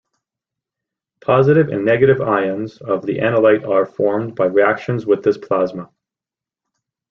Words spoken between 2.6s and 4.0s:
of the analyte are